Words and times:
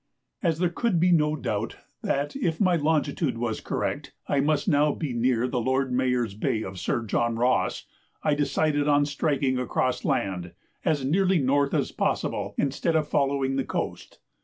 As 0.41 0.57
there 0.57 0.71
could 0.71 0.99
be 0.99 1.11
no 1.11 1.35
doubt 1.35 1.77
that, 2.01 2.35
if 2.35 2.59
my 2.59 2.75
longitude 2.75 3.37
was 3.37 3.61
correct, 3.61 4.15
I 4.27 4.39
must 4.39 4.67
now 4.67 4.93
be 4.95 5.13
near 5.13 5.47
the 5.47 5.61
Lord 5.61 5.91
Mayor's 5.93 6.33
Bay 6.33 6.63
of 6.63 6.79
Sir 6.79 7.03
John 7.03 7.35
Ross, 7.35 7.85
I 8.23 8.33
decided 8.33 8.87
on 8.87 9.05
striking 9.05 9.59
across 9.59 10.03
land, 10.03 10.53
as 10.83 11.05
nearly 11.05 11.37
north 11.37 11.75
as 11.75 11.91
possible, 11.91 12.55
instead 12.57 12.95
of 12.95 13.09
following 13.09 13.57
the 13.57 13.63
coast. 13.63 14.17